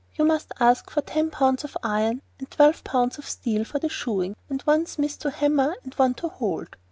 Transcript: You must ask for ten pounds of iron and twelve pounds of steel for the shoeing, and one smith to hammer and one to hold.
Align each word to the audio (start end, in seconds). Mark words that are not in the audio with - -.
You 0.15 0.25
must 0.25 0.51
ask 0.59 0.89
for 0.89 1.01
ten 1.01 1.29
pounds 1.29 1.63
of 1.63 1.77
iron 1.83 2.23
and 2.39 2.49
twelve 2.49 2.83
pounds 2.83 3.19
of 3.19 3.29
steel 3.29 3.63
for 3.63 3.77
the 3.77 3.87
shoeing, 3.87 4.35
and 4.49 4.59
one 4.63 4.87
smith 4.87 5.19
to 5.19 5.29
hammer 5.29 5.75
and 5.83 5.93
one 5.93 6.15
to 6.15 6.27
hold. 6.27 6.69